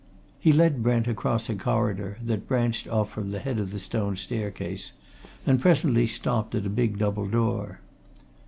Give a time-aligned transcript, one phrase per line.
[0.39, 4.15] He led Brent across a corridor that branched off from the head of the stone
[4.15, 4.93] staircase,
[5.45, 7.81] and presently stopped at a big double door.